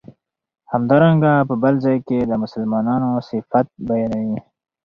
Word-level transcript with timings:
همدارنګه 0.73 1.33
په 1.49 1.55
بل 1.63 1.73
ځای 1.85 1.97
کی 2.07 2.17
د 2.23 2.31
مسلمانو 2.43 3.09
صفت 3.29 3.67
بیانوی 3.87 4.39